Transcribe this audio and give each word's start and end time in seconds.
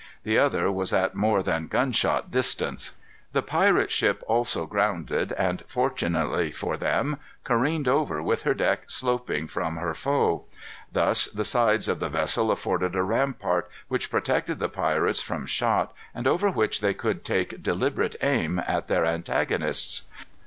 The 0.23 0.39
other 0.39 0.71
was 0.71 0.93
at 0.93 1.13
more 1.13 1.43
than 1.43 1.67
gunshot 1.67 2.31
distance. 2.31 2.95
The 3.33 3.43
pirates' 3.43 3.93
ship 3.93 4.23
also 4.25 4.65
grounded, 4.65 5.31
and, 5.33 5.63
fortunately 5.67 6.51
for 6.51 6.75
them, 6.75 7.19
careened 7.43 7.87
over 7.87 8.19
with 8.23 8.41
her 8.41 8.55
deck 8.55 8.89
sloping 8.89 9.45
from 9.47 9.75
her 9.75 9.93
foe. 9.93 10.45
Thus 10.91 11.25
the 11.25 11.45
sides 11.45 11.87
of 11.87 11.99
the 11.99 12.09
vessel 12.09 12.49
afforded 12.49 12.95
a 12.95 13.03
rampart, 13.03 13.69
which 13.89 14.09
protected 14.09 14.57
the 14.57 14.69
pirates 14.69 15.21
from 15.21 15.45
shot, 15.45 15.93
and 16.15 16.25
over 16.25 16.49
which 16.49 16.81
they 16.81 16.95
could 16.95 17.23
take 17.23 17.61
deliberate 17.61 18.15
aim 18.23 18.57
at 18.57 18.87
their 18.87 19.05
antagonists. 19.05 20.05